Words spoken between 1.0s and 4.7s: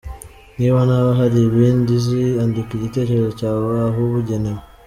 hari ibindi uzi, andika igitekerezo cyawe ahabugenewe.